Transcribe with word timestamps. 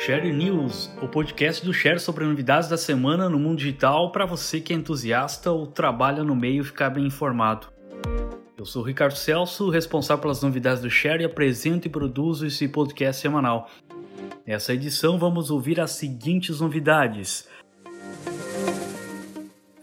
Share 0.00 0.32
News, 0.32 0.88
o 1.02 1.08
podcast 1.08 1.64
do 1.64 1.74
Share 1.74 1.98
sobre 1.98 2.24
novidades 2.24 2.68
da 2.68 2.76
semana 2.76 3.28
no 3.28 3.36
mundo 3.36 3.58
digital 3.58 4.12
para 4.12 4.24
você 4.24 4.60
que 4.60 4.72
é 4.72 4.76
entusiasta 4.76 5.50
ou 5.50 5.66
trabalha 5.66 6.22
no 6.22 6.36
meio 6.36 6.62
ficar 6.62 6.88
bem 6.88 7.04
informado. 7.04 7.66
Eu 8.56 8.64
sou 8.64 8.84
Ricardo 8.84 9.16
Celso, 9.16 9.68
responsável 9.68 10.22
pelas 10.22 10.40
novidades 10.40 10.80
do 10.80 10.88
Share 10.88 11.20
e 11.20 11.26
apresento 11.26 11.88
e 11.88 11.90
produzo 11.90 12.46
esse 12.46 12.68
podcast 12.68 13.20
semanal. 13.20 13.68
Nessa 14.46 14.72
edição 14.72 15.18
vamos 15.18 15.50
ouvir 15.50 15.80
as 15.80 15.90
seguintes 15.90 16.60
novidades. 16.60 17.48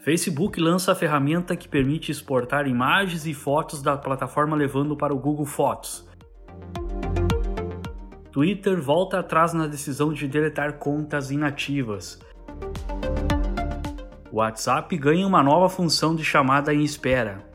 Facebook 0.02 0.62
lança 0.62 0.94
a 0.94 0.96
ferramenta 0.96 1.58
que 1.58 1.68
permite 1.68 2.10
exportar 2.10 2.70
imagens 2.70 3.28
e 3.28 3.34
fotos 3.34 3.82
da 3.82 3.98
plataforma 3.98 4.56
levando 4.56 4.96
para 4.96 5.14
o 5.14 5.20
Google 5.20 5.46
Fotos. 5.46 6.05
Twitter 8.36 8.82
volta 8.82 9.20
atrás 9.20 9.54
na 9.54 9.66
decisão 9.66 10.12
de 10.12 10.28
deletar 10.28 10.74
contas 10.74 11.32
inativas. 11.32 12.20
WhatsApp 14.30 14.98
ganha 14.98 15.26
uma 15.26 15.42
nova 15.42 15.70
função 15.70 16.14
de 16.14 16.22
chamada 16.22 16.74
em 16.74 16.84
espera. 16.84 17.46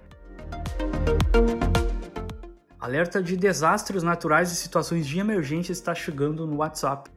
Alerta 2.80 3.22
de 3.22 3.36
desastres 3.36 4.02
naturais 4.02 4.50
e 4.52 4.56
situações 4.56 5.06
de 5.06 5.18
emergência 5.18 5.70
está 5.70 5.94
chegando 5.94 6.46
no 6.46 6.56
WhatsApp. 6.56 7.10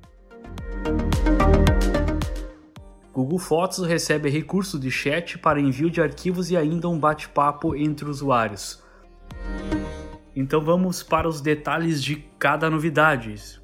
Google 3.14 3.39
Fotos 3.39 3.88
recebe 3.88 4.27
recurso 4.30 4.77
de 4.77 4.91
chat 4.91 5.38
para 5.38 5.61
envio 5.61 5.89
de 5.89 6.02
arquivos 6.02 6.52
e 6.52 6.58
ainda 6.58 6.89
um 6.89 7.00
bate-papo 7.00 7.77
entre 7.77 8.09
usuários. 8.09 8.84
Então 10.36 10.62
vamos 10.62 11.04
para 11.04 11.28
os 11.28 11.42
detalhes 11.42 12.04
de 12.04 12.16
cada 12.40 12.70
novidade. 12.70 13.62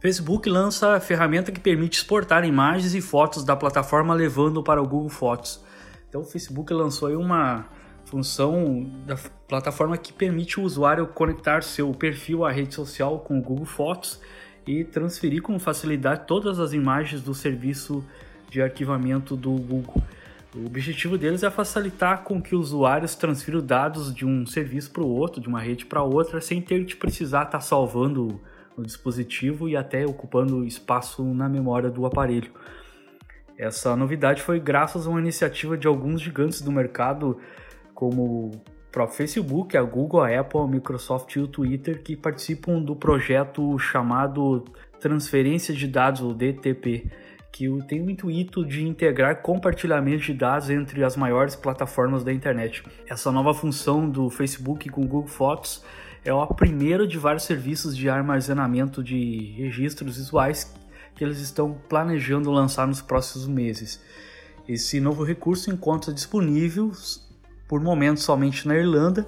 Facebook 0.00 0.48
lança 0.48 0.94
a 0.94 1.00
ferramenta 1.00 1.50
que 1.50 1.60
permite 1.60 1.98
exportar 1.98 2.44
imagens 2.44 2.94
e 2.94 3.00
fotos 3.00 3.44
da 3.44 3.56
plataforma 3.56 4.14
levando 4.14 4.62
para 4.62 4.80
o 4.80 4.86
Google 4.86 5.08
Fotos. 5.08 5.62
Então 6.08 6.20
o 6.20 6.24
Facebook 6.24 6.72
lançou 6.72 7.08
aí 7.08 7.16
uma 7.16 7.66
função 8.04 8.88
da 9.04 9.16
plataforma 9.48 9.98
que 9.98 10.12
permite 10.12 10.60
o 10.60 10.62
usuário 10.62 11.06
conectar 11.08 11.62
seu 11.62 11.92
perfil 11.92 12.44
à 12.44 12.50
rede 12.50 12.74
social 12.74 13.18
com 13.18 13.38
o 13.38 13.42
Google 13.42 13.66
Fotos 13.66 14.20
e 14.66 14.84
transferir 14.84 15.42
com 15.42 15.58
facilidade 15.58 16.24
todas 16.26 16.58
as 16.58 16.72
imagens 16.72 17.20
do 17.20 17.34
serviço 17.34 18.04
de 18.48 18.62
arquivamento 18.62 19.36
do 19.36 19.52
Google. 19.52 20.02
O 20.56 20.64
objetivo 20.64 21.18
deles 21.18 21.42
é 21.42 21.50
facilitar 21.50 22.22
com 22.22 22.40
que 22.40 22.56
usuários 22.56 23.14
transfiram 23.14 23.60
dados 23.60 24.14
de 24.14 24.24
um 24.24 24.46
serviço 24.46 24.90
para 24.90 25.02
o 25.02 25.08
outro, 25.08 25.38
de 25.38 25.48
uma 25.48 25.60
rede 25.60 25.84
para 25.84 26.02
outra, 26.02 26.40
sem 26.40 26.62
ter 26.62 26.82
de 26.86 26.96
precisar 26.96 27.42
estar 27.42 27.58
tá 27.58 27.60
salvando 27.60 28.40
o 28.74 28.82
dispositivo 28.82 29.68
e 29.68 29.76
até 29.76 30.06
ocupando 30.06 30.64
espaço 30.64 31.22
na 31.22 31.46
memória 31.46 31.90
do 31.90 32.06
aparelho. 32.06 32.50
Essa 33.58 33.94
novidade 33.94 34.40
foi 34.40 34.58
graças 34.58 35.06
a 35.06 35.10
uma 35.10 35.20
iniciativa 35.20 35.76
de 35.76 35.86
alguns 35.86 36.22
gigantes 36.22 36.62
do 36.62 36.72
mercado, 36.72 37.38
como 37.94 38.50
o 38.96 39.06
Facebook, 39.08 39.76
a 39.76 39.82
Google, 39.82 40.22
a 40.22 40.40
Apple, 40.40 40.60
a 40.60 40.66
Microsoft 40.66 41.36
e 41.36 41.40
o 41.40 41.46
Twitter, 41.46 42.02
que 42.02 42.16
participam 42.16 42.80
do 42.80 42.96
projeto 42.96 43.78
chamado 43.78 44.64
Transferência 44.98 45.74
de 45.74 45.86
Dados, 45.86 46.22
ou 46.22 46.32
DTP 46.32 47.10
que 47.52 47.66
tem 47.88 48.02
o 48.02 48.10
intuito 48.10 48.64
de 48.64 48.86
integrar 48.86 49.42
compartilhamento 49.42 50.24
de 50.24 50.34
dados 50.34 50.68
entre 50.70 51.02
as 51.02 51.16
maiores 51.16 51.56
plataformas 51.56 52.22
da 52.22 52.32
internet. 52.32 52.82
Essa 53.08 53.32
nova 53.32 53.54
função 53.54 54.08
do 54.08 54.28
Facebook 54.28 54.88
com 54.90 55.02
o 55.02 55.06
Google 55.06 55.28
Fotos 55.28 55.82
é 56.24 56.30
a 56.30 56.46
primeira 56.46 57.06
de 57.06 57.18
vários 57.18 57.44
serviços 57.44 57.96
de 57.96 58.08
armazenamento 58.08 59.02
de 59.02 59.54
registros 59.56 60.16
visuais 60.16 60.74
que 61.14 61.24
eles 61.24 61.38
estão 61.38 61.80
planejando 61.88 62.50
lançar 62.50 62.86
nos 62.86 63.00
próximos 63.00 63.48
meses. 63.48 64.02
Esse 64.68 65.00
novo 65.00 65.24
recurso 65.24 65.70
encontra 65.70 66.12
disponível 66.12 66.92
por 67.68 67.80
momento 67.80 68.20
somente 68.20 68.66
na 68.68 68.76
Irlanda, 68.76 69.26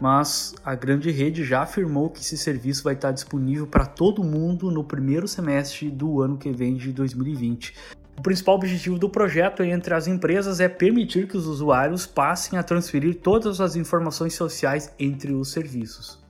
mas 0.00 0.54
a 0.64 0.74
grande 0.74 1.10
rede 1.10 1.44
já 1.44 1.62
afirmou 1.62 2.08
que 2.08 2.20
esse 2.20 2.38
serviço 2.38 2.82
vai 2.82 2.94
estar 2.94 3.12
disponível 3.12 3.66
para 3.66 3.84
todo 3.84 4.24
mundo 4.24 4.70
no 4.70 4.82
primeiro 4.82 5.28
semestre 5.28 5.90
do 5.90 6.22
ano 6.22 6.38
que 6.38 6.50
vem 6.50 6.76
de 6.76 6.92
2020. 6.92 7.74
O 8.18 8.22
principal 8.22 8.54
objetivo 8.54 8.98
do 8.98 9.08
projeto 9.08 9.62
entre 9.62 9.94
as 9.94 10.06
empresas 10.06 10.60
é 10.60 10.68
permitir 10.68 11.26
que 11.26 11.36
os 11.36 11.46
usuários 11.46 12.06
passem 12.06 12.58
a 12.58 12.62
transferir 12.62 13.20
todas 13.20 13.60
as 13.60 13.76
informações 13.76 14.34
sociais 14.34 14.92
entre 14.98 15.32
os 15.32 15.52
serviços. 15.52 16.20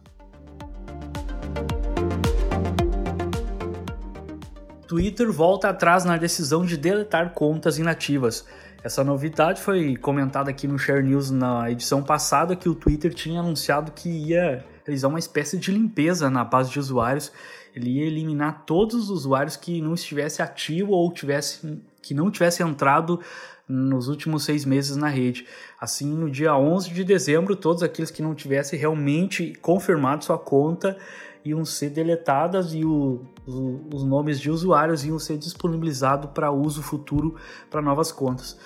Twitter 4.91 5.31
volta 5.31 5.69
atrás 5.69 6.05
na 6.05 6.17
decisão 6.17 6.65
de 6.65 6.77
deletar 6.77 7.33
contas 7.33 7.79
inativas. 7.79 8.45
Essa 8.83 9.05
novidade 9.05 9.61
foi 9.61 9.95
comentada 9.95 10.49
aqui 10.51 10.67
no 10.67 10.79
Share 10.79 11.03
News 11.03 11.31
na 11.31 11.71
edição 11.71 12.03
passada 12.03 12.57
que 12.57 12.67
o 12.67 12.75
Twitter 12.75 13.13
tinha 13.13 13.41
anunciado 13.41 13.93
que 13.93 14.09
ia 14.09 14.65
realizar 14.87 15.09
uma 15.09 15.19
espécie 15.19 15.59
de 15.59 15.71
limpeza 15.71 16.31
na 16.31 16.43
base 16.45 16.71
de 16.71 16.79
usuários. 16.79 17.31
Ele 17.77 17.91
ia 17.99 18.07
eliminar 18.07 18.65
todos 18.65 18.95
os 18.95 19.11
usuários 19.11 19.55
que 19.55 19.83
não 19.83 19.93
estivesse 19.93 20.41
ativo 20.41 20.93
ou 20.93 21.13
tivesse, 21.13 21.79
que 22.01 22.15
não 22.15 22.31
tivesse 22.31 22.63
entrado 22.63 23.21
nos 23.69 24.09
últimos 24.09 24.45
seis 24.45 24.65
meses 24.65 24.97
na 24.97 25.09
rede. 25.09 25.47
Assim, 25.79 26.15
no 26.15 26.31
dia 26.31 26.57
11 26.57 26.91
de 26.91 27.05
dezembro, 27.05 27.55
todos 27.55 27.83
aqueles 27.83 28.11
que 28.11 28.23
não 28.23 28.35
tivessem 28.35 28.79
realmente 28.79 29.53
confirmado 29.61 30.25
sua 30.25 30.39
conta 30.39 30.97
iam 31.45 31.65
ser 31.65 31.91
deletadas 31.91 32.75
e 32.75 32.85
o, 32.85 33.25
o, 33.47 33.81
os 33.95 34.05
nomes 34.05 34.41
de 34.41 34.51
usuários 34.51 35.05
iam 35.05 35.19
ser 35.19 35.39
disponibilizados 35.39 36.31
para 36.33 36.51
uso 36.51 36.83
futuro 36.83 37.37
para 37.71 37.81
novas 37.81 38.13
contas. 38.13 38.59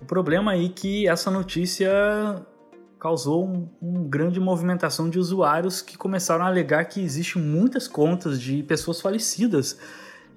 O 0.00 0.04
problema 0.04 0.52
aí 0.52 0.66
é 0.66 0.68
que 0.68 1.08
essa 1.08 1.30
notícia 1.30 1.90
causou 2.98 3.44
uma 3.44 3.68
um 3.82 4.08
grande 4.08 4.38
movimentação 4.38 5.08
de 5.08 5.18
usuários 5.18 5.80
que 5.80 5.96
começaram 5.96 6.44
a 6.44 6.48
alegar 6.48 6.84
que 6.84 7.00
existem 7.00 7.40
muitas 7.40 7.88
contas 7.88 8.40
de 8.40 8.62
pessoas 8.62 9.00
falecidas 9.00 9.78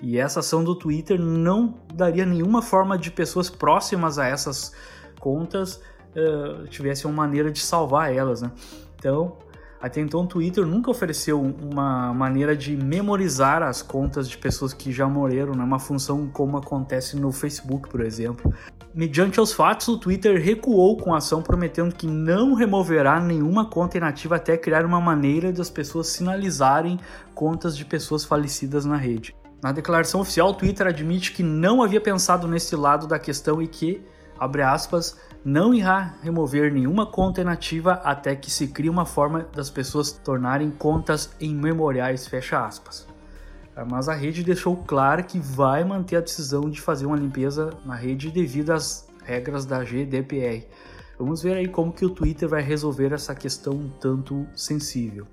e 0.01 0.17
essa 0.17 0.39
ação 0.39 0.63
do 0.63 0.75
Twitter 0.75 1.19
não 1.19 1.75
daria 1.93 2.25
nenhuma 2.25 2.61
forma 2.61 2.97
de 2.97 3.11
pessoas 3.11 3.49
próximas 3.49 4.17
a 4.17 4.27
essas 4.27 4.73
contas 5.19 5.81
uh, 6.15 6.67
tivessem 6.67 7.09
uma 7.09 7.23
maneira 7.23 7.51
de 7.51 7.59
salvar 7.59 8.13
elas, 8.13 8.41
né? 8.41 8.51
Então 8.97 9.37
até 9.83 9.99
então, 9.99 10.21
o 10.21 10.25
Twitter 10.25 10.65
nunca 10.65 10.89
ofereceu 10.89 11.41
uma 11.41 12.13
maneira 12.13 12.55
de 12.55 12.73
memorizar 12.73 13.61
as 13.61 13.81
contas 13.81 14.29
de 14.29 14.37
pessoas 14.37 14.71
que 14.71 14.93
já 14.93 15.09
morreram, 15.09 15.53
né? 15.55 15.61
uma 15.61 15.77
função 15.77 16.25
como 16.31 16.55
acontece 16.55 17.17
no 17.17 17.33
Facebook, 17.33 17.89
por 17.89 17.99
exemplo. 17.99 18.53
Mediante 18.95 19.41
os 19.41 19.51
fatos, 19.51 19.89
o 19.89 19.97
Twitter 19.97 20.41
recuou 20.41 20.95
com 20.95 21.13
a 21.13 21.17
ação 21.17 21.41
prometendo 21.41 21.93
que 21.93 22.07
não 22.07 22.53
removerá 22.53 23.19
nenhuma 23.19 23.65
conta 23.65 23.97
inativa 23.97 24.37
até 24.37 24.55
criar 24.55 24.85
uma 24.85 25.01
maneira 25.01 25.51
das 25.51 25.69
pessoas 25.69 26.07
sinalizarem 26.07 26.97
contas 27.35 27.75
de 27.75 27.83
pessoas 27.83 28.23
falecidas 28.23 28.85
na 28.85 28.95
rede. 28.95 29.35
Na 29.61 29.73
declaração 29.73 30.21
oficial, 30.21 30.51
o 30.51 30.53
Twitter 30.53 30.87
admite 30.87 31.33
que 31.33 31.43
não 31.43 31.83
havia 31.83 31.99
pensado 31.99 32.47
nesse 32.47 32.73
lado 32.73 33.05
da 33.05 33.19
questão 33.19 33.61
e 33.61 33.67
que, 33.67 34.01
abre 34.39 34.61
aspas, 34.61 35.17
não 35.43 35.73
irá 35.73 36.15
remover 36.21 36.71
nenhuma 36.71 37.05
conta 37.05 37.41
inativa 37.41 37.93
até 38.03 38.35
que 38.35 38.49
se 38.49 38.67
crie 38.67 38.89
uma 38.89 39.05
forma 39.05 39.45
das 39.53 39.69
pessoas 39.69 40.11
tornarem 40.11 40.71
contas 40.71 41.35
em 41.39 41.53
memoriais, 41.53 42.25
fecha 42.27 42.65
aspas. 42.65 43.05
Mas 43.89 44.07
a 44.07 44.13
rede 44.13 44.43
deixou 44.43 44.77
claro 44.77 45.23
que 45.23 45.39
vai 45.39 45.83
manter 45.83 46.17
a 46.17 46.21
decisão 46.21 46.69
de 46.69 46.79
fazer 46.79 47.05
uma 47.05 47.17
limpeza 47.17 47.71
na 47.83 47.95
rede 47.95 48.31
devido 48.31 48.71
às 48.71 49.07
regras 49.23 49.65
da 49.65 49.83
GDPR. 49.83 50.65
Vamos 51.17 51.41
ver 51.41 51.57
aí 51.57 51.67
como 51.67 51.91
que 51.91 52.05
o 52.05 52.09
Twitter 52.09 52.47
vai 52.47 52.61
resolver 52.61 53.11
essa 53.11 53.35
questão 53.35 53.73
um 53.73 53.89
tanto 53.89 54.47
sensível. 54.55 55.27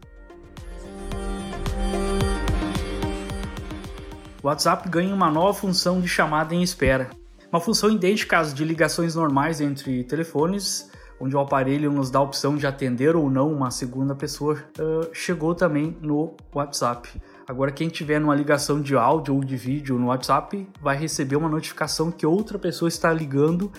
O 4.42 4.46
WhatsApp 4.46 4.88
ganha 4.88 5.14
uma 5.14 5.30
nova 5.30 5.52
função 5.52 6.00
de 6.00 6.08
chamada 6.08 6.54
em 6.54 6.62
espera. 6.62 7.10
Uma 7.52 7.60
função 7.60 7.90
idêntica 7.90 8.38
às 8.38 8.54
de 8.54 8.64
ligações 8.64 9.16
normais 9.16 9.60
entre 9.60 10.04
telefones, 10.04 10.88
onde 11.18 11.34
o 11.34 11.40
aparelho 11.40 11.90
nos 11.90 12.08
dá 12.08 12.20
a 12.20 12.22
opção 12.22 12.56
de 12.56 12.64
atender 12.64 13.16
ou 13.16 13.28
não 13.28 13.52
uma 13.52 13.72
segunda 13.72 14.14
pessoa, 14.14 14.62
uh, 14.78 15.10
chegou 15.12 15.52
também 15.52 15.96
no 16.00 16.36
WhatsApp. 16.54 17.10
Agora, 17.48 17.72
quem 17.72 17.88
tiver 17.88 18.20
numa 18.20 18.36
ligação 18.36 18.80
de 18.80 18.94
áudio 18.94 19.34
ou 19.34 19.42
de 19.42 19.56
vídeo 19.56 19.98
no 19.98 20.06
WhatsApp 20.06 20.64
vai 20.80 20.96
receber 20.96 21.34
uma 21.34 21.48
notificação 21.48 22.12
que 22.12 22.24
outra 22.24 22.56
pessoa 22.56 22.88
está 22.88 23.12
ligando 23.12 23.72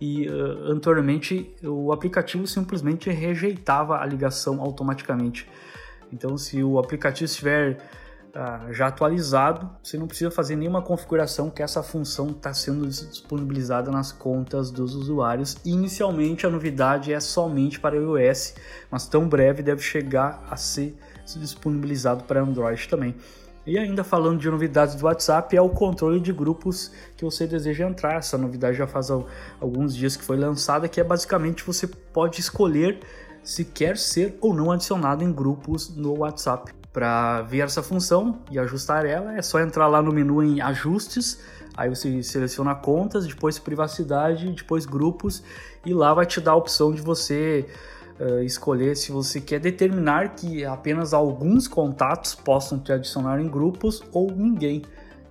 e 0.00 0.28
uh, 0.28 0.72
anteriormente 0.72 1.54
o 1.62 1.92
aplicativo 1.92 2.44
simplesmente 2.48 3.08
rejeitava 3.08 4.00
a 4.00 4.04
ligação 4.04 4.60
automaticamente. 4.60 5.48
Então, 6.12 6.36
se 6.36 6.60
o 6.60 6.76
aplicativo 6.76 7.26
estiver 7.26 7.78
ah, 8.34 8.66
já 8.70 8.86
atualizado, 8.86 9.70
você 9.82 9.98
não 9.98 10.06
precisa 10.06 10.30
fazer 10.30 10.56
nenhuma 10.56 10.80
configuração 10.80 11.50
que 11.50 11.62
essa 11.62 11.82
função 11.82 12.30
está 12.30 12.54
sendo 12.54 12.86
disponibilizada 12.86 13.90
nas 13.90 14.10
contas 14.10 14.70
dos 14.70 14.94
usuários. 14.94 15.56
Inicialmente 15.64 16.46
a 16.46 16.50
novidade 16.50 17.12
é 17.12 17.20
somente 17.20 17.78
para 17.78 17.96
iOS, 17.96 18.54
mas 18.90 19.06
tão 19.06 19.28
breve 19.28 19.62
deve 19.62 19.82
chegar 19.82 20.42
a 20.50 20.56
ser 20.56 20.96
disponibilizado 21.36 22.24
para 22.24 22.40
Android 22.40 22.88
também. 22.88 23.14
E 23.64 23.78
ainda 23.78 24.02
falando 24.02 24.40
de 24.40 24.50
novidades 24.50 24.94
do 24.96 25.04
WhatsApp, 25.04 25.56
é 25.56 25.62
o 25.62 25.68
controle 25.68 26.18
de 26.18 26.32
grupos 26.32 26.90
que 27.16 27.24
você 27.24 27.46
deseja 27.46 27.88
entrar. 27.88 28.16
Essa 28.16 28.36
novidade 28.36 28.76
já 28.76 28.88
faz 28.88 29.08
alguns 29.60 29.94
dias 29.94 30.16
que 30.16 30.24
foi 30.24 30.36
lançada, 30.36 30.88
que 30.88 31.00
é 31.00 31.04
basicamente 31.04 31.62
você 31.64 31.86
pode 31.86 32.40
escolher 32.40 32.98
se 33.42 33.64
quer 33.64 33.96
ser 33.96 34.36
ou 34.40 34.52
não 34.52 34.72
adicionado 34.72 35.22
em 35.22 35.32
grupos 35.32 35.94
no 35.94 36.18
WhatsApp. 36.18 36.81
Para 36.92 37.40
ver 37.42 37.60
essa 37.60 37.82
função 37.82 38.40
e 38.50 38.58
ajustar 38.58 39.06
ela, 39.06 39.34
é 39.34 39.40
só 39.40 39.58
entrar 39.60 39.86
lá 39.86 40.02
no 40.02 40.12
menu 40.12 40.42
em 40.42 40.60
ajustes, 40.60 41.40
aí 41.74 41.88
você 41.88 42.22
seleciona 42.22 42.74
contas, 42.74 43.26
depois 43.26 43.58
privacidade, 43.58 44.52
depois 44.52 44.84
grupos 44.84 45.42
e 45.86 45.94
lá 45.94 46.12
vai 46.12 46.26
te 46.26 46.40
dar 46.40 46.52
a 46.52 46.56
opção 46.56 46.92
de 46.92 47.00
você 47.00 47.66
uh, 48.20 48.42
escolher 48.42 48.94
se 48.94 49.10
você 49.10 49.40
quer 49.40 49.58
determinar 49.58 50.34
que 50.34 50.66
apenas 50.66 51.14
alguns 51.14 51.66
contatos 51.66 52.34
possam 52.34 52.78
te 52.78 52.92
adicionar 52.92 53.40
em 53.40 53.48
grupos 53.48 54.02
ou 54.12 54.30
ninguém. 54.30 54.82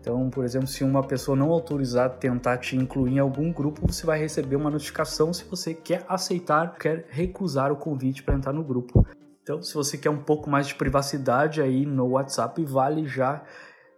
Então, 0.02 0.32
por 0.32 0.44
exemplo, 0.44 0.68
se 0.68 0.84
uma 0.84 1.04
pessoa 1.04 1.38
não 1.38 1.52
autorizada 1.52 2.16
tentar 2.16 2.58
te 2.58 2.76
incluir 2.76 3.14
em 3.14 3.20
algum 3.20 3.54
grupo, 3.54 3.86
você 3.86 4.04
vai 4.04 4.18
receber 4.18 4.56
uma 4.56 4.72
notificação 4.72 5.32
se 5.32 5.44
você 5.44 5.76
quer 5.76 6.04
aceitar, 6.10 6.76
quer 6.76 7.06
recusar 7.12 7.72
o 7.72 7.76
convite 7.76 8.24
para 8.24 8.34
entrar 8.34 8.52
no 8.52 8.64
grupo. 8.64 9.06
Então, 9.44 9.62
se 9.62 9.74
você 9.74 9.98
quer 9.98 10.10
um 10.10 10.22
pouco 10.22 10.50
mais 10.50 10.68
de 10.68 10.76
privacidade 10.76 11.62
aí 11.62 11.86
no 11.86 12.10
WhatsApp, 12.10 12.64
vale 12.64 13.08
já 13.08 13.44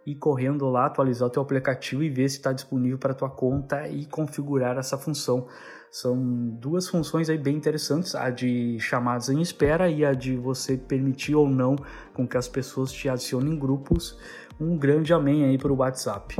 ir 0.06 0.14
correndo 0.16 0.68
lá, 0.68 0.86
atualizar 0.86 1.28
o 1.28 1.30
teu 1.30 1.42
aplicativo 1.42 2.02
e 2.02 2.08
ver 2.08 2.28
se 2.28 2.36
está 2.36 2.52
disponível 2.52 2.98
para 2.98 3.14
tua 3.14 3.30
conta 3.30 3.88
e 3.88 4.06
configurar 4.06 4.76
essa 4.78 4.96
função. 4.96 5.46
São 5.90 6.16
duas 6.50 6.88
funções 6.88 7.30
aí 7.30 7.38
bem 7.38 7.56
interessantes, 7.56 8.14
a 8.14 8.28
de 8.28 8.78
chamadas 8.80 9.28
em 9.28 9.40
espera 9.40 9.88
e 9.88 10.04
a 10.04 10.12
de 10.12 10.36
você 10.36 10.76
permitir 10.76 11.34
ou 11.34 11.48
não 11.48 11.76
com 12.12 12.26
que 12.26 12.36
as 12.36 12.48
pessoas 12.48 12.90
te 12.90 13.08
adicionem 13.08 13.52
em 13.52 13.58
grupos. 13.58 14.18
Um 14.60 14.76
grande 14.76 15.12
amém 15.12 15.44
aí 15.44 15.58
para 15.58 15.72
o 15.72 15.76
WhatsApp. 15.76 16.36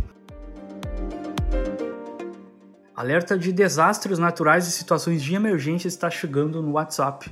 Alerta 2.96 3.36
de 3.36 3.52
desastres 3.52 4.18
naturais 4.18 4.66
e 4.66 4.72
situações 4.72 5.22
de 5.22 5.34
emergência 5.34 5.88
está 5.88 6.08
chegando 6.08 6.62
no 6.62 6.72
WhatsApp. 6.72 7.30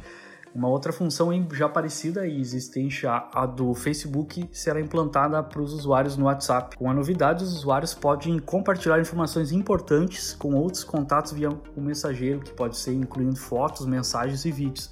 Uma 0.54 0.68
outra 0.68 0.92
função 0.92 1.30
já 1.52 1.66
parecida 1.66 2.26
e 2.26 2.38
existente 2.38 3.06
a, 3.06 3.46
do 3.46 3.72
Facebook 3.74 4.50
será 4.52 4.78
implantada 4.80 5.42
para 5.42 5.62
os 5.62 5.72
usuários 5.72 6.14
no 6.16 6.26
WhatsApp. 6.26 6.76
Com 6.76 6.90
a 6.90 6.94
novidade, 6.94 7.42
os 7.42 7.54
usuários 7.54 7.94
podem 7.94 8.38
compartilhar 8.38 9.00
informações 9.00 9.50
importantes 9.50 10.34
com 10.34 10.54
outros 10.54 10.84
contatos 10.84 11.32
via 11.32 11.48
o 11.48 11.80
mensageiro, 11.80 12.40
que 12.40 12.52
pode 12.52 12.76
ser 12.76 12.92
incluindo 12.92 13.36
fotos, 13.36 13.86
mensagens 13.86 14.44
e 14.44 14.52
vídeos. 14.52 14.90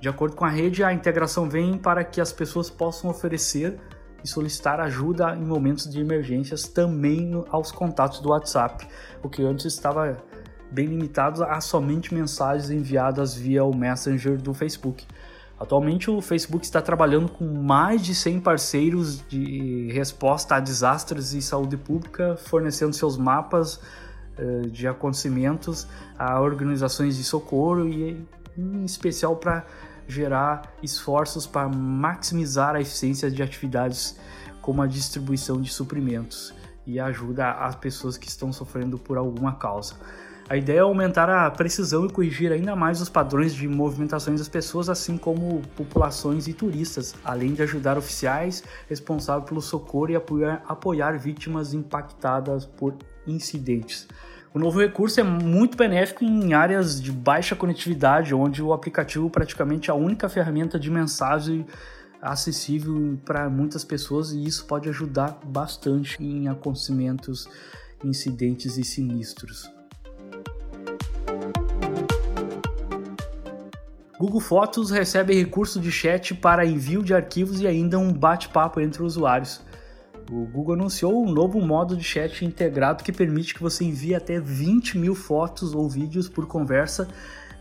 De 0.00 0.08
acordo 0.08 0.34
com 0.34 0.44
a 0.44 0.50
rede, 0.50 0.82
a 0.82 0.92
integração 0.92 1.48
vem 1.48 1.78
para 1.78 2.02
que 2.02 2.20
as 2.20 2.32
pessoas 2.32 2.68
possam 2.68 3.08
oferecer 3.08 3.78
e 4.24 4.28
solicitar 4.28 4.80
ajuda 4.80 5.36
em 5.36 5.44
momentos 5.44 5.88
de 5.88 6.00
emergências 6.00 6.66
também 6.66 7.30
aos 7.48 7.70
contatos 7.70 8.18
do 8.18 8.30
WhatsApp, 8.30 8.88
o 9.22 9.28
que 9.28 9.44
antes 9.44 9.66
estava 9.66 10.16
bem 10.70 10.86
limitados 10.86 11.40
a 11.40 11.60
somente 11.60 12.14
mensagens 12.14 12.70
enviadas 12.70 13.34
via 13.34 13.64
o 13.64 13.74
Messenger 13.74 14.40
do 14.40 14.52
Facebook. 14.52 15.06
Atualmente 15.58 16.10
o 16.10 16.20
Facebook 16.20 16.64
está 16.64 16.82
trabalhando 16.82 17.30
com 17.30 17.44
mais 17.46 18.02
de 18.02 18.14
100 18.14 18.40
parceiros 18.40 19.26
de 19.28 19.90
resposta 19.92 20.56
a 20.56 20.60
desastres 20.60 21.32
e 21.32 21.40
saúde 21.40 21.76
pública, 21.76 22.36
fornecendo 22.36 22.92
seus 22.92 23.16
mapas 23.16 23.80
uh, 24.38 24.68
de 24.68 24.88
acontecimentos 24.88 25.86
a 26.18 26.40
organizações 26.40 27.16
de 27.16 27.24
socorro 27.24 27.88
e 27.88 28.26
em 28.58 28.84
especial 28.84 29.36
para 29.36 29.64
gerar 30.06 30.74
esforços 30.82 31.46
para 31.46 31.68
maximizar 31.68 32.74
a 32.74 32.80
eficiência 32.80 33.30
de 33.30 33.42
atividades 33.42 34.18
como 34.60 34.82
a 34.82 34.86
distribuição 34.86 35.60
de 35.60 35.72
suprimentos 35.72 36.54
e 36.86 37.00
ajuda 37.00 37.52
as 37.52 37.74
pessoas 37.74 38.16
que 38.16 38.28
estão 38.28 38.52
sofrendo 38.52 38.98
por 38.98 39.16
alguma 39.16 39.54
causa. 39.54 39.94
A 40.46 40.58
ideia 40.58 40.78
é 40.78 40.80
aumentar 40.80 41.30
a 41.30 41.50
precisão 41.50 42.04
e 42.04 42.10
corrigir 42.10 42.52
ainda 42.52 42.76
mais 42.76 43.00
os 43.00 43.08
padrões 43.08 43.54
de 43.54 43.66
movimentações 43.66 44.40
das 44.40 44.48
pessoas, 44.48 44.90
assim 44.90 45.16
como 45.16 45.62
populações 45.74 46.46
e 46.46 46.52
turistas, 46.52 47.14
além 47.24 47.54
de 47.54 47.62
ajudar 47.62 47.96
oficiais 47.96 48.62
responsáveis 48.86 49.48
pelo 49.48 49.62
socorro 49.62 50.10
e 50.10 50.16
apoiar, 50.16 50.62
apoiar 50.68 51.18
vítimas 51.18 51.72
impactadas 51.72 52.66
por 52.66 52.94
incidentes. 53.26 54.06
O 54.52 54.58
novo 54.58 54.78
recurso 54.78 55.18
é 55.18 55.22
muito 55.22 55.78
benéfico 55.78 56.22
em 56.22 56.52
áreas 56.52 57.00
de 57.00 57.10
baixa 57.10 57.56
conectividade, 57.56 58.34
onde 58.34 58.62
o 58.62 58.74
aplicativo 58.74 59.30
praticamente 59.30 59.90
é 59.90 59.92
a 59.92 59.96
única 59.96 60.28
ferramenta 60.28 60.78
de 60.78 60.90
mensagem 60.90 61.66
acessível 62.20 63.18
para 63.24 63.48
muitas 63.48 63.82
pessoas 63.82 64.30
e 64.30 64.44
isso 64.44 64.66
pode 64.66 64.90
ajudar 64.90 65.38
bastante 65.42 66.22
em 66.22 66.48
acontecimentos, 66.48 67.48
incidentes 68.04 68.76
e 68.76 68.84
sinistros. 68.84 69.68
Google 74.18 74.40
Fotos 74.40 74.90
recebe 74.90 75.34
recurso 75.34 75.80
de 75.80 75.90
chat 75.90 76.34
para 76.34 76.64
envio 76.64 77.02
de 77.02 77.12
arquivos 77.12 77.60
e 77.60 77.66
ainda 77.66 77.98
um 77.98 78.12
bate-papo 78.12 78.80
entre 78.80 79.02
usuários. 79.02 79.60
O 80.30 80.46
Google 80.46 80.74
anunciou 80.74 81.26
um 81.26 81.30
novo 81.30 81.60
modo 81.60 81.96
de 81.96 82.04
chat 82.04 82.44
integrado 82.44 83.02
que 83.02 83.12
permite 83.12 83.54
que 83.54 83.62
você 83.62 83.84
envie 83.84 84.14
até 84.14 84.38
20 84.38 84.98
mil 84.98 85.16
fotos 85.16 85.74
ou 85.74 85.88
vídeos 85.88 86.28
por 86.28 86.46
conversa 86.46 87.08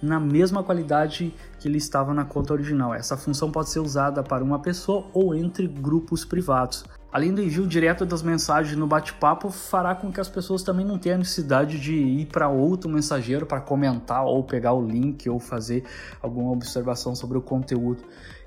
na 0.01 0.19
mesma 0.19 0.63
qualidade 0.63 1.33
que 1.59 1.67
ele 1.67 1.79
estava 1.79 2.13
na 2.13 2.23
conta 2.23 2.53
original. 2.53 2.93
Essa 2.93 3.17
função 3.17 3.51
pode 3.51 3.69
ser 3.69 3.79
usada 3.79 4.21
para 4.21 4.43
uma 4.43 4.59
pessoa 4.59 5.07
ou 5.11 5.33
entre 5.33 5.67
grupos 5.67 6.23
privados. 6.23 6.85
Além 7.13 7.31
do 7.31 7.43
envio 7.43 7.67
direto 7.67 8.07
das 8.07 8.23
mensagens 8.23 8.75
no 8.75 8.87
bate-papo, 8.87 9.51
fará 9.51 9.93
com 9.93 10.11
que 10.11 10.19
as 10.19 10.27
pessoas 10.27 10.63
também 10.63 10.83
não 10.83 10.97
tenham 10.97 11.19
necessidade 11.19 11.79
de 11.79 11.93
ir 11.93 12.25
para 12.25 12.49
outro 12.49 12.89
mensageiro 12.89 13.45
para 13.45 13.61
comentar 13.61 14.25
ou 14.25 14.43
pegar 14.43 14.73
o 14.73 14.83
link 14.83 15.29
ou 15.29 15.39
fazer 15.39 15.83
alguma 16.19 16.51
observação 16.51 17.15
sobre 17.15 17.37
o 17.37 17.41
conteúdo. 17.41 18.01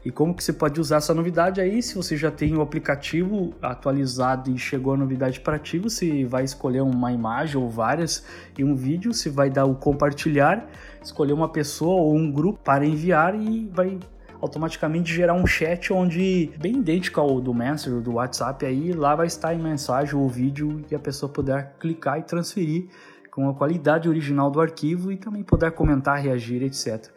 E 0.04 0.10
como 0.10 0.34
que 0.34 0.42
você 0.42 0.52
pode 0.52 0.80
usar 0.80 0.96
essa 0.96 1.14
novidade 1.14 1.60
aí? 1.60 1.80
Se 1.80 1.94
você 1.94 2.16
já 2.16 2.28
tem 2.28 2.56
o 2.56 2.60
aplicativo 2.60 3.54
atualizado 3.62 4.50
e 4.50 4.58
chegou 4.58 4.94
a 4.94 4.96
novidade 4.96 5.38
para 5.38 5.60
ti, 5.60 5.78
você 5.78 6.24
vai 6.24 6.42
escolher 6.42 6.80
uma 6.80 7.12
imagem 7.12 7.56
ou 7.56 7.70
várias 7.70 8.24
e 8.58 8.64
um 8.64 8.74
vídeo, 8.74 9.14
você 9.14 9.30
vai 9.30 9.48
dar 9.48 9.64
o 9.64 9.76
compartilhar, 9.76 10.68
escolher 11.00 11.34
uma 11.34 11.48
pessoa 11.48 12.00
ou 12.00 12.16
um 12.16 12.32
grupo 12.32 12.58
para 12.64 12.84
enviar 12.84 13.40
e 13.40 13.70
vai 13.72 13.96
automaticamente 14.40 15.12
gerar 15.12 15.34
um 15.34 15.46
chat 15.46 15.92
onde 15.92 16.50
bem 16.58 16.76
idêntico 16.76 17.20
ao 17.20 17.40
do 17.40 17.54
Messenger, 17.54 18.00
do 18.00 18.14
WhatsApp 18.14 18.64
aí, 18.64 18.92
lá 18.92 19.14
vai 19.14 19.26
estar 19.26 19.54
em 19.54 19.58
mensagem 19.58 20.14
ou 20.14 20.28
vídeo 20.28 20.84
e 20.90 20.94
a 20.94 20.98
pessoa 20.98 21.30
poder 21.30 21.70
clicar 21.78 22.18
e 22.18 22.22
transferir 22.22 22.88
com 23.30 23.48
a 23.48 23.54
qualidade 23.54 24.08
original 24.08 24.50
do 24.50 24.60
arquivo 24.60 25.12
e 25.12 25.16
também 25.16 25.42
poder 25.42 25.70
comentar, 25.72 26.18
reagir, 26.18 26.62
etc. 26.62 27.10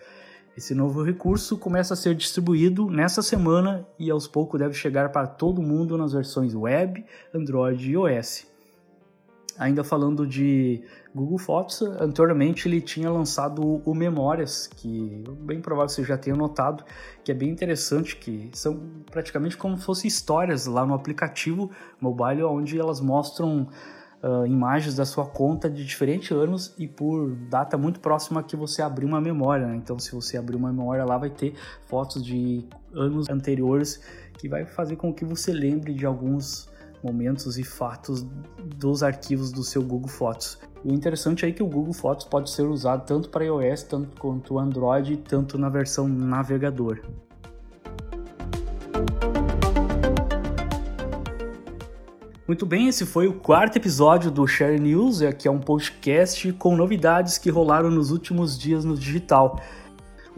Esse 0.58 0.76
novo 0.76 1.02
recurso 1.02 1.58
começa 1.58 1.94
a 1.94 1.98
ser 1.98 2.14
distribuído 2.14 2.90
nessa 2.90 3.22
semana 3.22 3.88
e 3.98 4.12
aos 4.12 4.28
poucos 4.28 4.60
deve 4.60 4.74
chegar 4.74 5.10
para 5.10 5.26
todo 5.26 5.62
mundo 5.62 5.98
nas 5.98 6.12
versões 6.12 6.54
web, 6.54 7.06
Android 7.34 7.88
e 7.88 7.94
iOS. 7.94 8.46
Ainda 9.58 9.84
falando 9.84 10.28
de 10.28 10.84
Google 11.14 11.40
Fotos, 11.40 11.82
anteriormente 11.82 12.68
ele 12.68 12.80
tinha 12.80 13.10
lançado 13.10 13.82
o 13.84 13.94
Memórias, 13.96 14.68
que 14.68 15.24
bem 15.42 15.60
provável 15.60 15.90
você 15.90 16.04
já 16.04 16.18
tenha 16.18 16.36
notado, 16.36 16.84
que 17.24 17.32
é 17.32 17.36
bem 17.36 17.50
interessante, 17.50 18.16
que 18.16 18.50
são 18.54 18.80
praticamente 19.10 19.58
como 19.58 19.78
se 19.78 19.86
fossem 19.86 20.08
histórias 20.08 20.68
lá 20.68 20.86
no 20.86 20.94
aplicativo 20.94 21.72
mobile, 22.00 22.44
onde 22.44 22.80
elas 22.80 23.02
mostram 23.02 23.68
uh, 24.24 24.46
imagens 24.46 24.96
da 24.96 25.06
sua 25.06 25.26
conta 25.26 25.70
de 25.70 25.84
diferentes 25.84 26.32
anos 26.32 26.74
e 26.78 26.88
por 26.88 27.36
data 27.50 27.78
muito 27.78 28.00
próxima 28.00 28.44
que 28.44 28.56
você 28.56 28.82
abriu 28.82 29.08
uma 29.08 29.22
memória. 29.22 29.68
Né? 29.68 29.76
Então, 29.78 29.98
se 29.98 30.12
você 30.12 30.38
abrir 30.38 30.56
uma 30.56 30.72
memória 30.72 31.04
lá, 31.06 31.18
vai 31.18 31.30
ter 31.30 31.56
fotos 31.88 32.24
de 32.24 32.66
anos 32.94 33.30
anteriores 33.30 34.02
que 34.38 34.48
vai 34.48 34.66
fazer 34.66 34.96
com 34.96 35.14
que 35.14 35.26
você 35.26 35.52
lembre 35.52 35.94
de 35.94 36.06
alguns 36.06 36.70
momentos 37.04 37.58
e 37.58 37.64
fatos 37.64 38.26
dos 38.76 39.04
arquivos 39.04 39.52
do 39.52 39.64
seu 39.64 39.82
Google 39.82 40.10
Fotos. 40.10 40.60
O 40.84 40.94
interessante 40.94 41.46
é 41.46 41.52
que 41.52 41.62
o 41.62 41.68
Google 41.68 41.94
Fotos 41.94 42.26
pode 42.26 42.50
ser 42.50 42.64
usado 42.64 43.06
tanto 43.06 43.30
para 43.30 43.44
iOS 43.44 43.84
tanto 43.84 44.20
quanto 44.20 44.58
Android, 44.58 45.18
tanto 45.18 45.58
na 45.58 45.70
versão 45.70 46.08
navegador. 46.08 47.02
Muito 52.50 52.66
bem, 52.66 52.88
esse 52.88 53.06
foi 53.06 53.28
o 53.28 53.34
quarto 53.34 53.78
episódio 53.78 54.32
do 54.32 54.48
Share 54.48 54.80
News, 54.80 55.20
que 55.38 55.48
é 55.48 55.52
um 55.52 55.60
podcast 55.60 56.52
com 56.54 56.76
novidades 56.76 57.38
que 57.38 57.52
rolaram 57.52 57.92
nos 57.92 58.10
últimos 58.10 58.58
dias 58.58 58.84
no 58.84 58.98
digital. 58.98 59.62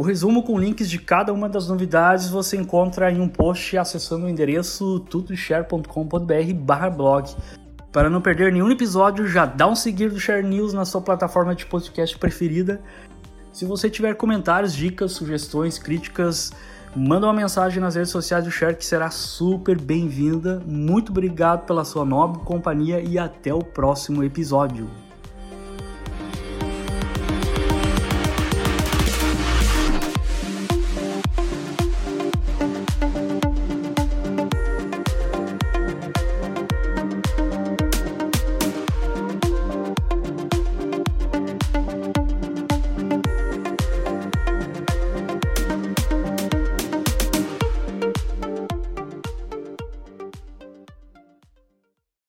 O 0.01 0.03
resumo 0.03 0.41
com 0.41 0.60
links 0.60 0.89
de 0.89 0.98
cada 0.98 1.31
uma 1.31 1.48
das 1.48 1.67
novidades 1.67 2.27
você 2.27 2.58
encontra 2.58 3.12
em 3.12 3.22
um 3.22 3.29
post 3.29 3.77
acessando 3.77 4.25
o 4.25 4.29
endereço 4.29 5.00
tudoshare.com.br 5.01 6.89
blog. 6.91 7.36
Para 7.91 8.10
não 8.10 8.20
perder 8.20 8.51
nenhum 8.51 8.72
episódio, 8.72 9.27
já 9.27 9.46
dá 9.46 9.67
um 9.67 9.75
seguir 9.75 10.10
do 10.10 10.20
Share 10.20 10.43
News 10.43 10.74
na 10.74 10.86
sua 10.86 11.01
plataforma 11.01 11.53
de 11.53 11.67
podcast 11.67 12.17
preferida. 12.17 12.81
Se 13.53 13.63
você 13.63 13.91
tiver 13.91 14.15
comentários, 14.15 14.74
dicas, 14.74 15.12
sugestões, 15.12 15.77
críticas, 15.77 16.51
Manda 16.96 17.27
uma 17.27 17.34
mensagem 17.34 17.79
nas 17.79 17.96
redes 17.96 18.12
sociais 18.12 18.43
do 18.43 18.51
Share 18.51 18.75
que 18.75 18.84
será 18.84 19.10
super 19.10 19.79
bem-vinda. 19.79 20.62
Muito 20.65 21.10
obrigado 21.12 21.65
pela 21.65 21.86
sua 21.86 22.03
nobre 22.03 22.43
companhia 22.43 23.00
e 23.00 23.17
até 23.17 23.53
o 23.53 23.63
próximo 23.63 24.24
episódio. 24.24 24.89